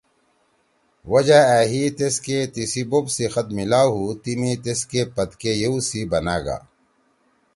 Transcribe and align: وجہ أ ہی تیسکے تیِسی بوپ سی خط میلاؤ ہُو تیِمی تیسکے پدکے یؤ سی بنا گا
وجہ 1.11 1.41
أ 1.57 1.57
ہی 1.71 1.81
تیسکے 1.97 2.37
تیِسی 2.53 2.81
بوپ 2.89 3.05
سی 3.15 3.25
خط 3.33 3.47
میلاؤ 3.55 3.89
ہُو 3.95 4.03
تیِمی 4.21 4.51
تیسکے 4.63 5.01
پدکے 5.15 5.51
یؤ 5.63 5.77
سی 5.87 6.01
بنا 6.11 6.37
گا 6.45 6.57